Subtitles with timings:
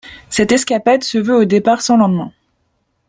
[0.29, 2.31] Cette escapade se veut au départ sans lendemain.